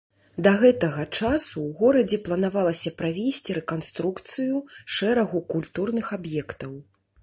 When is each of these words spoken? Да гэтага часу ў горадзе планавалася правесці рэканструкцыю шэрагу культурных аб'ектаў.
Да 0.45 0.53
гэтага 0.61 1.03
часу 1.19 1.55
ў 1.65 1.75
горадзе 1.81 2.19
планавалася 2.29 2.95
правесці 3.03 3.59
рэканструкцыю 3.61 4.67
шэрагу 4.97 5.47
культурных 5.57 6.15
аб'ектаў. 6.21 6.79